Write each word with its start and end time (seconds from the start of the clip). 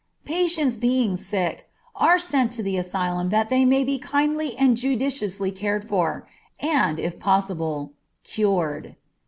Patients 0.25 0.77
being 0.77 1.15
sick, 1.15 1.69
are 1.95 2.17
sent 2.17 2.51
to 2.53 2.63
the 2.63 2.75
asylum 2.75 3.29
that 3.29 3.49
they 3.49 3.65
may 3.65 3.83
be 3.83 3.99
kindly 3.99 4.57
and 4.57 4.75
judiciously 4.75 5.51
cared 5.51 5.85
for, 5.85 6.27
and, 6.59 6.99
if 6.99 7.19
possible, 7.19 7.93
cured. 8.23 8.95